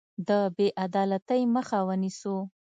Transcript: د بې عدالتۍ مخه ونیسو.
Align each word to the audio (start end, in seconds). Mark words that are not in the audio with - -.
د 0.27 0.29
بې 0.55 0.67
عدالتۍ 0.85 1.41
مخه 1.55 1.79
ونیسو. 1.87 2.35